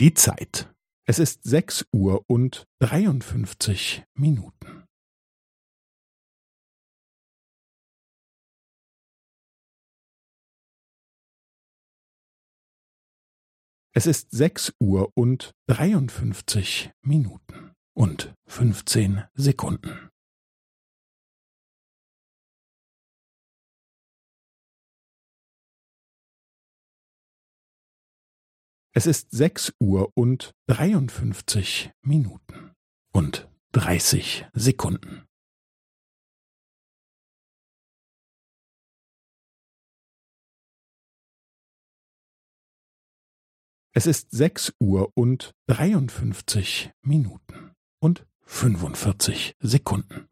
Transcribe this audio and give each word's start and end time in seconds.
Die 0.00 0.14
Zeit. 0.14 0.72
Es 1.08 1.18
ist 1.18 1.42
sechs 1.42 1.84
Uhr 1.92 2.22
und 2.28 2.68
dreiundfünfzig 2.78 4.04
Minuten. 4.14 4.84
Es 13.92 14.06
ist 14.06 14.30
sechs 14.30 14.72
Uhr 14.78 15.10
und 15.16 15.50
dreiundfünfzig 15.66 16.92
Minuten 17.02 17.72
und 17.96 18.32
fünfzehn 18.46 19.24
Sekunden. 19.34 20.07
Es 28.98 29.06
ist 29.06 29.30
sechs 29.30 29.72
Uhr 29.78 30.10
und 30.16 30.56
dreiundfünfzig 30.66 31.92
Minuten 32.02 32.74
und 33.12 33.48
dreißig 33.70 34.46
Sekunden. 34.54 35.24
Es 43.92 44.08
ist 44.08 44.32
sechs 44.32 44.74
Uhr 44.80 45.12
und 45.14 45.52
dreiundfünfzig 45.68 46.90
Minuten 47.02 47.76
und 48.00 48.26
fünfundvierzig 48.46 49.54
Sekunden. 49.60 50.26